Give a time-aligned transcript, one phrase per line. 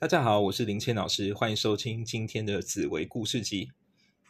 [0.00, 3.70] 大家好，我是林谦老师，欢迎收听今天的紫薇故事集。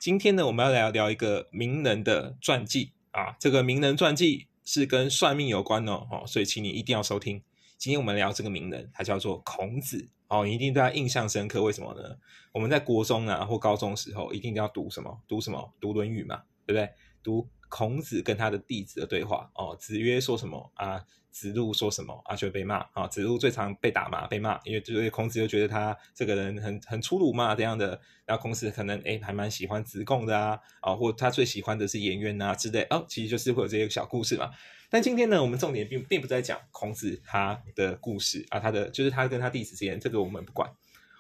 [0.01, 3.37] 今天呢，我们要来聊一个名人的传记啊。
[3.39, 7.41] 这个名人传记是跟算命有关哦，哦，所以请你一定要收听。
[7.79, 11.63] 今天我们聊这个名人，他叫做孔子哦，你一定对他印象深刻。
[11.63, 12.17] 为什么呢？
[12.51, 15.21] 我们在国中啊或高中时候，一定要读什么？
[15.29, 15.73] 读什么？
[15.81, 16.91] 读《论语》嘛，对不对？
[17.23, 19.75] 读孔子跟他的弟子的对话哦。
[19.81, 21.03] 子曰说什么啊？
[21.31, 22.35] 子路说什么啊？
[22.35, 23.07] 就被骂啊！
[23.07, 27.99] 子路最常被打嘛，被骂，因为就是孔子就觉得他这个人很很粗鲁嘛，这样的。
[28.27, 34.51] 然后孔子可能哎还蛮喜欢子贡的啊，啊，或他最喜欢的是颜渊啊之类哦，其实就是会有这些小故事嘛。
[34.91, 40.69] 但今天呢，我们重点并并不在讲孔子他的故事啊，他的就是他跟他弟子之间，这个我们不管。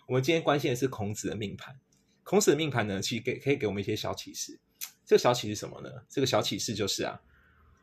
[0.08, 1.78] 我们今天关心的是孔子的命盘。
[2.24, 4.58] 孔子的命盘呢，其实给可以给我们一些小启示。
[5.10, 5.90] 这个小启示什么呢？
[6.08, 7.20] 这个小启示就是啊。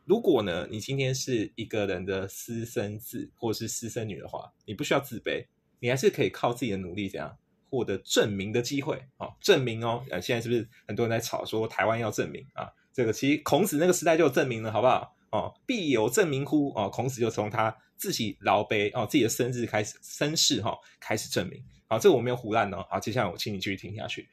[0.05, 5.45] 如果呢，你今天是一个人的私生子或者是私生女的话，你不需要自卑，
[5.81, 7.37] 你还是可以靠自己的努力，这样
[7.69, 9.27] 获得证明的机会啊！
[9.41, 12.71] 证明哦，呃，现在是不是很多人在吵说台湾要证明啊？
[12.93, 15.13] 这个其实孔子那个时代就有证明了，好不好？
[15.31, 16.71] 哦，必有证明乎？
[16.77, 21.61] 哦，孔子就从他自己劳悲哦，自己的生日开始，身世哈开始证明。
[21.89, 22.85] 好，这个我没有胡乱哦。
[22.89, 24.29] 好，接下来我请你继续听下去。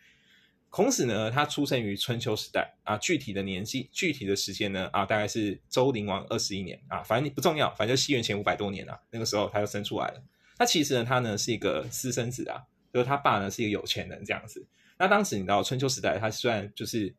[0.74, 10.20] 孔子呢，他出生于春秋时代啊，具体的年纪、具体的时间呢啊，大概是周灵王二十一年啊，反正不重要，反正就西元前五百多年啊，那个时候他就生出来了。
[10.58, 12.60] 那其实呢，他呢是一个私生子啊，
[12.92, 14.66] 就是他爸呢是一个有钱人这样子。
[14.98, 17.14] 那当时你知道春秋时代，他虽然就是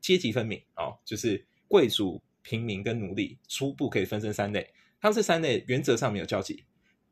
[0.00, 6.64] 阶级分明哦，就是贵族、平民跟奴隶初步可以分成三类，他们这三类原则上没有交集。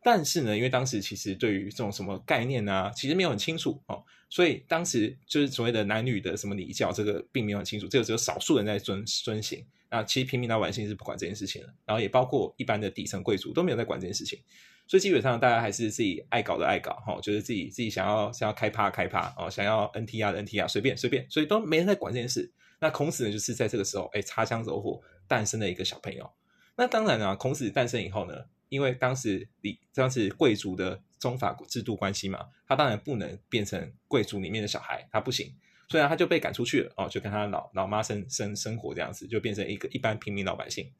[0.02, 9.64] 但是呢，因为当时其实对于这种什么概念啊，其实没有很清楚哦，所以当时就是所谓的男女的什么礼教，这个并没有很清楚，这个只有少数人在遵遵行。
[9.91, 14.38] 那其实平民老百姓是不管这件事情的，然后也包括一般的底层贵族都没有在管这件事情。
[14.86, 22.50] 所以基本上大家还是自己爱搞的爱搞哈，就是自己自己想要想要开趴开趴哦，想要 NTR 的 NTR 随便随便，所以都没人在管这件事。
[22.78, 26.31] 那孔子呢，就是在这个时候哎擦枪走火诞生了一个小朋友。
[26.76, 28.34] 那当然啊，孔子诞生以后呢。
[28.69, 35.53] 因为当时李当时贵族的宗法制度关系嘛，他当然不能变成贵族里面的小孩，他不行，
[35.89, 40.93] 所以他就被赶出去了哦，就跟他老老妈生生生活这样子，就变成一个一般平民老百姓。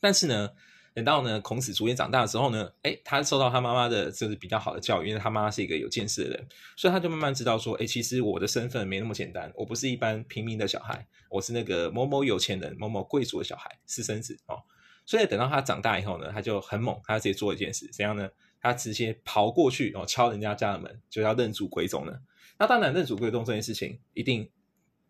[0.00, 0.50] 但是呢，
[0.94, 14.62] 等到呢孔子逐渐长大的时候呢，哎，他受到他妈妈的就是比较好的教育，因为他妈妈是一个有见识的人，所以他就慢慢知道说，哎，其实我的身份没那么简单，我不是一般平民的小孩，我是那个某某有钱人、某某贵族的小孩，私生子哦。
[15.06, 18.28] 所以等到他长大以后呢，他就很猛，他直接做一件事，怎样呢？
[18.60, 22.12] 他直接跑过去哦，敲人家家的门，就要认祖归宗呢。
[22.58, 24.50] 那当然，认祖归宗这件事情，一定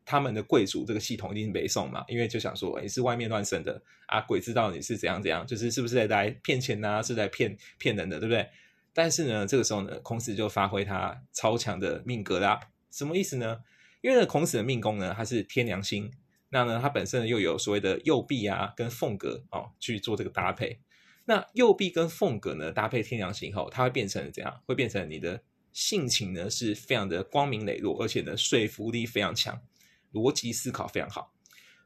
[0.04, 8.46] 他们的贵族这个系统一定没送嘛，因为就想说，你是外面乱生的啊，鬼知道你是怎样怎样，就是是不是在来骗钱呐，是在骗骗人的，对不对？
[8.92, 12.60] 但是呢，这个时候呢，孔子就发挥他超强的命格啦。
[12.90, 13.60] 什么意思呢？
[14.02, 16.12] 因为呢，孔子的命宫呢，他是天良星。
[16.56, 20.80] 那呢，它本身又有所谓的右臂啊，跟凤格哦去做这个搭配。
[21.26, 24.62] 那右臂跟凤格呢搭配天梁星后，它会变成怎样？
[24.64, 25.42] 会变成你的
[25.74, 29.60] 性情呢是非常的光明磊落，而且呢说服力非常强，
[30.14, 31.34] 逻辑思考非常好。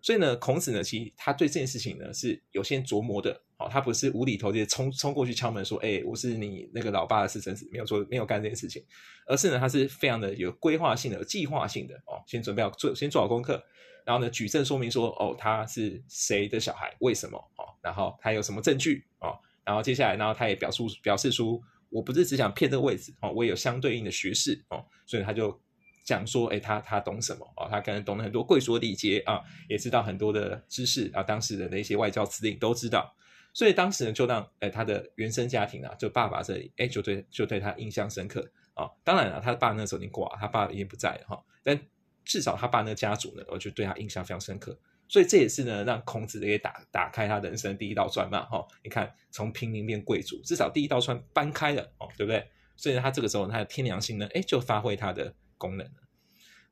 [0.02, 8.84] 所以呢，孔子呢其实他对这件事情呢是有些琢磨的哦，他不是无厘头就冲冲过去敲门说，哎，我是你那个老爸的私生子，没有做没有干这件事情，
[9.26, 13.62] 而是呢他是非常的有规划性的、有计划性的哦，先准备好做，先做好功课。
[14.02, 16.96] 然后呢，举证说明说，哦，他是谁的小孩？
[17.00, 17.36] 为什么？
[17.56, 19.04] 哦，然后他有什么证据？
[19.20, 25.60] 哦，然后接下来，然后他也表述表示出，我不是只想骗这个位置，哦，我也有相对应的学识，哦，所以他就
[26.04, 27.46] 讲说，哎，他他懂什么？
[27.56, 33.14] 哦，他可能懂了很多贵族礼节啊，也知道很多的知识啊，当时的那些外交辞令都知道，
[33.52, 38.90] 所以当时呢，就让哎他的原生家庭啊，就爸爸这里，哎，就对就对他印象深刻啊。
[39.04, 41.80] 当然了，他爸那时候已经挂，他爸已经不在了哈，但。
[42.22, 44.78] 至少他爸那个家族呢，我就对他印象非常深刻，
[45.08, 52.46] 所以这也是呢，让孔子也打打开他人生第一道砖嘛，哈，你看从平民变贵族，至少第一道砖搬开了哦，对不对？
[52.76, 55.88] 所以他这个时候他的天良心呢，哎，就发挥他的功能。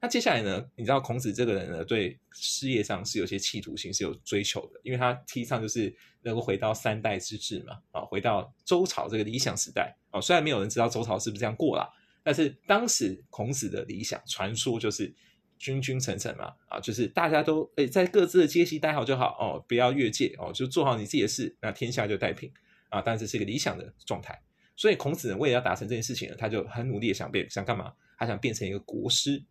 [0.00, 10.20] 那接下来呢，你知道孔子这个人呢，对事业上是有些企图心，是有追求的，因为他提倡就是能够回到三代之治嘛，啊，回到周朝这个理想时代哦。
[10.20, 11.88] 虽然没有人知道周朝是不是这样过啦，
[12.24, 15.14] 但是当时孔子的理想传说就是。
[15.60, 22.48] 君君臣臣嘛，啊，就是大家都诶在各自的阶级待好就好哦，不要越界哦，就做好你自己的事，那天下就太平
[22.90, 23.02] 啊。
[23.04, 24.40] 但是是一个理想的状态，
[24.76, 27.92] 所以孔子呢，为了要达成这件事情呢，他就很努力的想变，想干嘛？
[28.18, 29.42] 他想变成一个国师。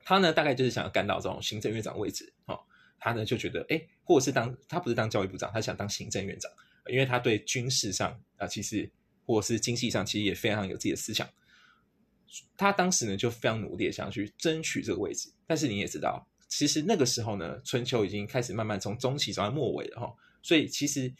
[0.00, 2.58] 他呢，大概就是想要干到这种行政院长位置哦。
[2.98, 6.50] 他呢就觉得，哎，或者是当他不是当教育部长，他想当行政院长，
[6.88, 8.90] 因为他对军事上啊，其实
[9.24, 11.28] 或者是经济上，其实也非常有自己的思想。
[12.56, 21.12] 他当时呢就非常努力的想要去争取这个位置，但是你也知道，其实那个时候呢，春秋已经开始慢慢从中期走到末尾了哈，所以其实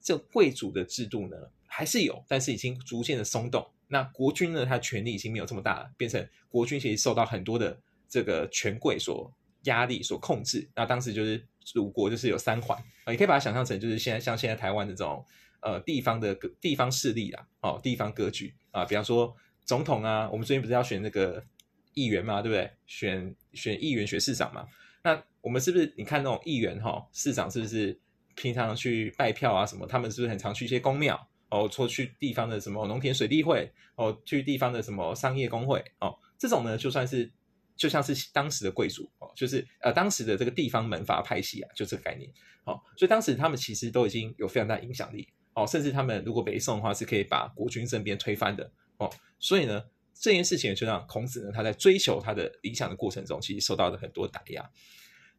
[0.00, 1.36] 这贵族的制度呢
[1.66, 3.68] 还是有，但是已经逐渐的松动。
[3.88, 7.78] 那国君呢，他权力已经没有这么大了，变成国君其实受到很多的
[8.08, 10.68] 这个权贵所压力所控制。
[10.74, 11.44] 那当时就是
[11.74, 15.24] 鲁国就是有三环啊，你可以把它想象成就是现在像现在台湾的这种
[15.60, 19.36] 呃地方的地方势力啦，哦地方格局啊，比方说。
[19.66, 21.44] 总统啊，我们最近不是要选那个
[21.92, 22.70] 议员嘛，对不对？
[22.86, 24.64] 选选议员、选市长嘛。
[25.02, 27.98] 那我们是不是你看那种议员哈、市长是不是
[28.36, 29.66] 平常去拜票啊？
[29.66, 29.84] 什么？
[29.84, 36.16] 他们是不是很常去一些公庙哦，说去地方的什么农田水利会哦，去地方的什么商业工会哦？
[36.38, 37.30] 这种呢，就算是
[37.76, 42.30] 就像是当时的贵族哦，就是呃当时的这个地方门阀派系啊，就这个概念
[42.64, 42.80] 哦。
[42.96, 48.70] 所以当时他们其实都已经有非常大影响力哦，甚至他们如果北宋的话，是可以把国君政变推翻的。
[48.98, 49.84] 哦，所以呢，
[50.14, 54.70] 这件事情就让孔子呢，他在追求他的理想的过程中，其实受到了很多打压。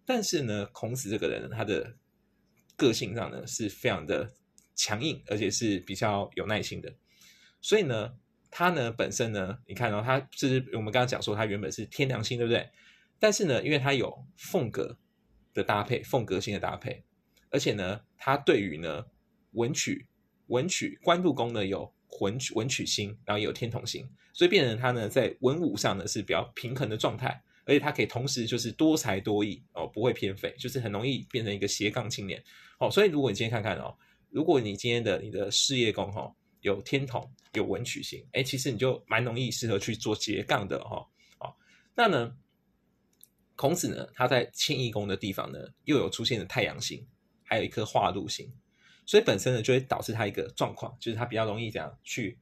[0.06, 1.96] 但是呢，孔子这个人，他的
[2.76, 4.32] 个性上呢，是非常的
[4.78, 6.94] 强硬，而且是比较有耐心的。
[7.60, 8.14] 所以呢，
[8.50, 12.70] 他呢本身呢，你看到他就是我们刚刚讲说，他原本是天良心，对不对？
[13.20, 14.98] 但是呢，因为他有凤格
[15.54, 17.04] 的搭配，凤格星的搭配，
[17.50, 19.08] 而且呢，他对于呢
[19.52, 20.08] 文曲
[20.46, 21.94] 文曲官禄宫呢有。
[22.22, 32.42] 文曲文曲星，然后也有天同星，所以变成他呢在文武上呢是比较平衡的状态，而且他可以同时就是多才多艺哦，不会偏废，就是很容易变成一个斜杠青年
[32.80, 32.90] 哦。
[32.90, 33.96] 所以如果你今天看看哦，
[34.30, 41.08] 如果你今天的你的事业宫哈有天同有文曲星，哎，其实你就蛮容易适合去做斜杠的哈。
[41.40, 41.56] 哦，
[41.96, 42.36] 那呢，
[43.56, 47.08] 孔子呢他在迁移宫的地方呢又有出现了太阳星，
[47.44, 48.52] 还有一颗化禄星。
[49.06, 52.38] 所以本身呢，就会导致他一个状况，就是他比较容易这样去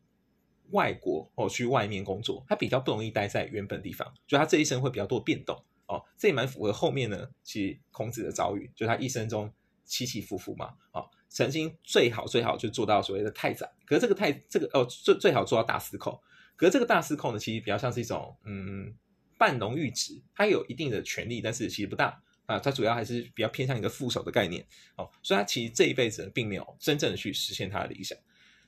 [0.72, 5.56] 外国或去外面工作，他比较不容易待在原本地方，就他这一生会比较多变动
[5.86, 6.04] 哦。
[6.18, 9.54] 这也蛮符合后面呢，其实孔子的遭遇，就他一生中
[9.84, 10.74] 起起伏伏嘛。
[10.92, 16.22] 哦，曾经最好最好就做到所谓的太宰，可是这个太这个哦最最好做到大司寇，
[16.56, 18.96] 可是这个大司寇呢，其实比较像是一种嗯
[19.38, 22.22] 半荣誉职，他有一定的权利，但是其实不大。
[22.46, 24.64] 啊，他主要还是比较偏向一个副手的概念
[24.98, 28.16] 哦，所以他其实这一辈子并没有真正的去实现他的理想。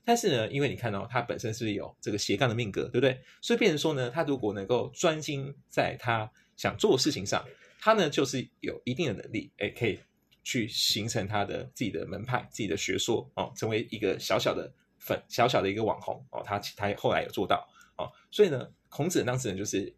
[0.03, 3.21] 但是呢，因为你看到他本身是有这个斜杠的命格，对不对？
[3.39, 7.45] 所以变成说呢，他如果能够专心在他想做的事情上，
[7.79, 9.99] 他呢就是有一定的能力，哎，可以
[10.47, 16.41] 去形成他的自己的门派、自己的学说哦，成为一个小小的粉、小小的一个网红哦。
[16.45, 17.67] 他他后来有做到
[17.97, 19.93] 哦，所以呢，孔子当时呢就是。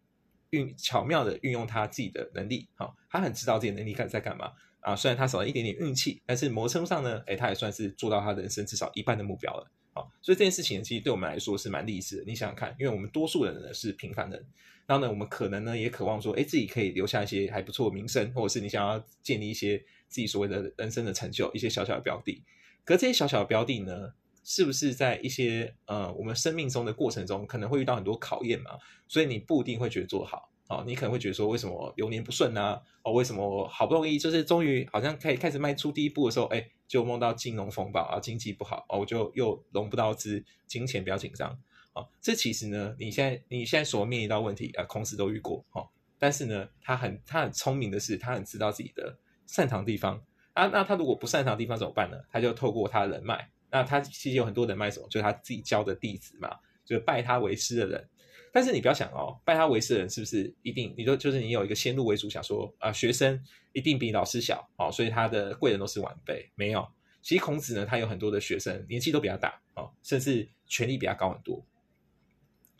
[0.52, 4.96] 运巧妙的运用他自己的能力，哈，他很知道自己能力在在干嘛啊。
[4.96, 10.10] 虽然他少了一点点运气，但是磨蹭上呢，哎，他也算是做到他人生至少一半的目标了，好。
[10.20, 12.24] 所以这件事情其实对我们来说是蛮励志的。
[12.26, 14.44] 你想想看，因为我们多数人呢是平凡人，
[14.86, 22.42] 然后呢，我们可能呢也渴望说，哎，自己可以留下一些还不错的名声，或者是你想要建立一些自己所谓的人生的成就，一些小小的标的。
[22.84, 24.12] 可这些小小的标的呢？
[24.42, 28.70] 是不是在一些呃我们生命中的过程中，可能会遇到很多考验嘛？
[29.06, 32.80] 所以你不一定会觉得做好啊，你可能会觉得说，为什么流年不顺呢？
[33.02, 41.50] 哦，为什么好不容易就是终于好像可以开始迈出第一步的时候，哎，就梦到金融风暴啊，经济不好哦，我就又融不到资，金钱比较紧张
[41.92, 42.02] 啊。
[42.22, 45.86] 这其实呢，你现在你现在所面临到问题啊，孔子都遇过哈。
[46.18, 49.18] 但是呢，他很他很聪明的是，他很知道自己的
[49.50, 50.22] 擅长地方
[50.54, 50.66] 啊。
[50.68, 52.16] 那他如果不擅长的地方怎么办呢？
[52.30, 53.50] 他就透过他的人脉。
[53.70, 55.06] 那他其实有很多人脉，什么？
[55.08, 56.50] 就是他自己教的弟子嘛，
[56.84, 58.08] 就是拜他为师的人。
[58.52, 60.92] 但是你不要想哦，拜他为师的人是不是一定？
[60.96, 63.40] 你说就是你有一个先入为主，想说啊，学生
[63.72, 66.50] 一定比老师小哦，所以他的贵人都是晚辈。
[66.56, 66.86] 没有，
[67.22, 71.64] 其实孔子呢，他有很多的学生，年纪都比较大哦，甚至权力比较高很多。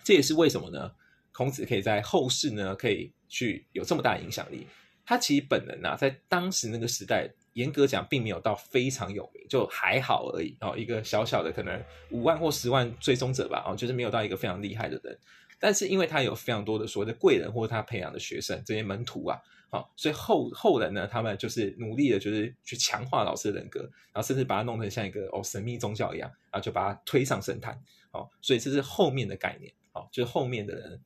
[0.02, 0.90] 这也是为什么呢？
[1.30, 4.66] 孔子可以在后世呢，可以去有这么大影响力。
[5.10, 7.28] 他其实本人啊，在当时那个时代。
[7.54, 10.72] 严格讲，并没有到非常有名，就还好而已哦。
[10.78, 15.18] 一个小小的可能五万或十万追踪者吧，哦，就是没有到一个非常厉害的人。
[15.58, 19.36] 但是因为他有非常多的所谓的贵人，或者他培养的学生这些门徒啊，
[19.68, 23.80] 好，所以后后人呢，他们就是努力的，就是去强化老师的人格，
[24.12, 27.76] 然后甚至把他弄成像一个哦神秘宗教一样，然后就把他推上神坛。
[28.12, 31.02] 好，所以这是后面的概念，好，就是后面的人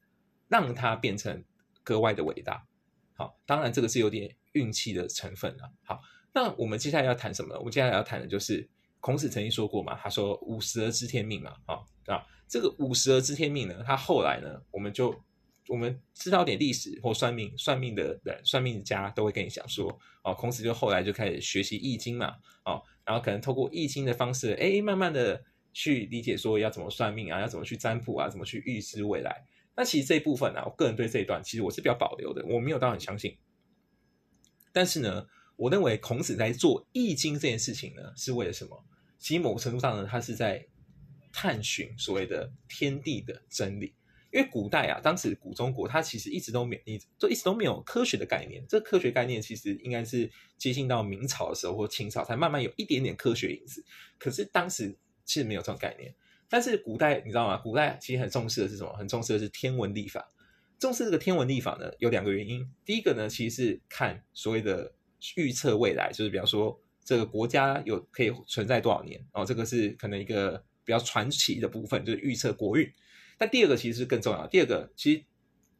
[0.49, 1.43] 让他变成
[1.83, 2.67] 格外的伟大。
[3.15, 5.73] 好，当然这个是有点运气的成分了。
[5.85, 6.01] 好。
[6.37, 7.59] 那我们接下来要谈什么呢？
[7.61, 8.69] 我们接下来要谈的就是
[8.99, 15.15] 孔子曾经说过嘛，他说“五十而知天命”嘛，啊啊，这个“五十而知天命”呢，他后来呢，我们就
[15.69, 25.41] 我们知道点历史或算命，算命的人、算命家都会跟你讲说，哦，孔子就后来就开始学习易经嘛，哦，然后可能透过易经的方式，哎，慢慢的
[25.73, 29.47] 去理解说要怎么算命啊，要怎么去占卜啊，怎么去预知未来。
[29.77, 33.37] 那其实这一部分呢，我个人对这一段其实我是比较保留的，我没有到很相信。
[34.73, 35.27] 但是呢，
[35.57, 38.85] 我认为孔子在做易经这件事情呢，是为了什么？
[39.19, 40.67] 其实某个程度上呢，他是在
[41.33, 43.95] 探寻所谓的天地的真理。
[44.33, 48.65] 因为古代啊，当时古中国它其实一直都没，你都一直都没有科学的概念。
[48.69, 50.29] 这科学概念其实应该是
[50.59, 53.85] 接近到明朝的时候或清朝才慢慢有一点点科学影子。
[54.19, 56.13] 可是当时其实没有这种概念。
[56.49, 57.57] 但是古代你知道吗？
[57.57, 58.93] 古代其实很重视的是什么？
[58.97, 60.29] 很重视的是天文历法。
[60.79, 62.69] 重视这个天文历法呢，有两个原因。
[62.85, 64.93] 第一个呢，其实是看所谓的
[65.37, 72.93] 预测未来，就是比方说这个国家有可以存在多少年哦，这个是可能一个比较传奇的部分，就是预测国运。
[73.39, 74.47] 但第二个其实是更重要。
[74.47, 75.25] 第二个其实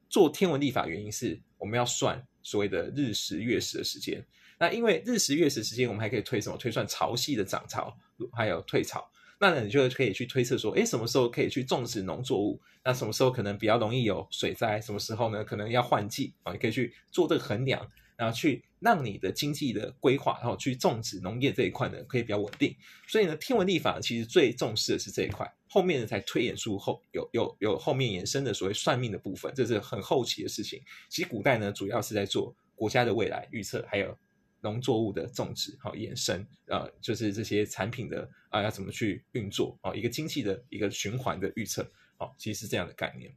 [0.09, 4.25] 做天文历法原因是我们要算所谓的日食月食的时间。
[4.59, 6.57] 那因为日食月食时间，我们还可以推什么？
[6.57, 7.95] 推算潮汐的涨潮
[8.33, 9.05] 还有退潮。
[9.53, 12.61] 那，你就可以去推测说，哎，什么时候可以去种植农作物？
[12.85, 14.81] 那什么时候可能比较容易有水灾？
[14.81, 15.45] 什么时候呢？
[15.45, 16.53] 可能要换季啊？
[16.53, 17.91] 你可以去做这个衡量。
[18.17, 22.73] 然后去让你的经济的规划，然后去种植农业这一块呢，可以比较稳定。
[23.09, 30.81] 所以呢，天文历法其实最重视的是这一块，后面呢才推演出后有有有后面延伸的所谓算命的部分，这是很后期的事情。
[31.09, 34.17] 其实古代呢，主要是在做国家的未来预测，还有
[34.65, 43.31] 农作物的种植，好衍生，呃，就是这些产品的啊要怎么去运作，哦，一个经济的一个循环的预测，好，其实是这样的概念。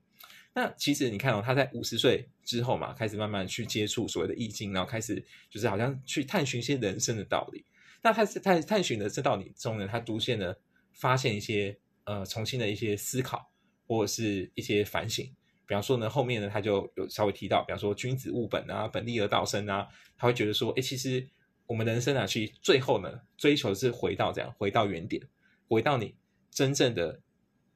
[0.53, 7.65] 那其实你看哦，他在五十岁之后嘛，开始慢慢去接触所谓的易经，然后开始就是好像去探寻一些人生的道理。
[8.01, 10.57] 那他是探探寻的这道理中呢，他逐渐的
[10.93, 13.51] 发现一些呃重新的一些思考
[13.86, 15.29] 或者是一些反省。
[15.67, 21.27] 比方说呢，后面呢他就有稍微提到，比方说君子务本啊，本立而道生啊，他会觉得说，哎，其实
[21.65, 25.21] 我们人生啊，去最后呢追求是回到这样，回到原点，
[25.67, 26.15] 回到你
[26.50, 27.19] 真正的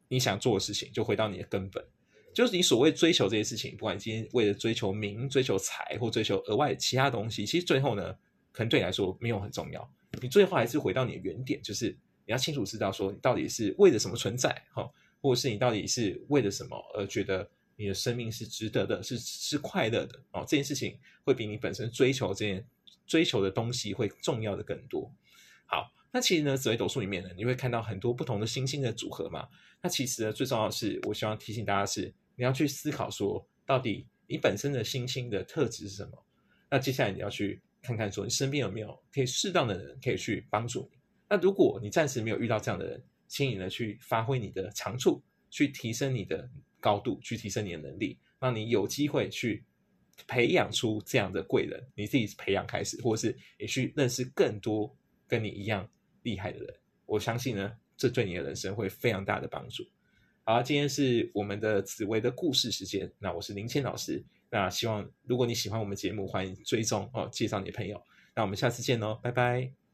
[0.07, 1.85] 你想做的事情，就回到你的根本。
[2.33, 8.13] 就是你所谓追求这些事情，不管今天为了追求名、追求财或追求额外其他东西，其实最后呢，
[8.53, 9.93] 可能对你来说没有很重要。
[10.21, 11.89] 你最后还是回到你的原点，就是
[12.25, 14.89] 你要清楚知道说，你到底是为了什么存在，哈，
[15.21, 17.49] 或者是你到底是为了什么而觉得
[17.81, 20.45] 你的生命是值得的，是是快乐的哦。
[20.47, 22.65] 这件事情会比你本身追求这件
[23.07, 25.11] 追求的东西会重要的更多。
[25.65, 29.49] 好，那其实呢，紫微斗数里面呢，你会看到很多不同的星星的组合嘛。
[29.81, 32.13] 那其实呢，最重要的是，我希望提醒大家是。
[32.35, 36.25] 你要去思考说，到底你本身的星星的特质是什么？
[36.69, 40.97] 那接下来你要去看看说，你身边有没有可以适当的人可以去帮助你。
[41.29, 46.49] 那如果你暂时没有遇到这样的人，请你呢去发挥你的长处，去提升你的
[46.81, 49.63] 高度，去提升你的能力，让你有机会去
[50.27, 51.81] 培养出这样的贵人。
[51.95, 54.93] 你自己培养开始，或是也去认识更多
[55.27, 55.89] 跟你一样
[56.23, 56.75] 厉害的人。
[57.05, 59.85] 我相信呢，这对你的人生会非常大的帮助。
[60.43, 63.09] 好，今天是我们的紫薇的故事时间。
[63.19, 64.23] 那我是林谦老师。
[64.49, 68.01] 那希望如果你喜欢我们节目，欢迎追踪哦，介绍你的朋友。
[68.35, 69.80] 那我们下次见喽，拜拜。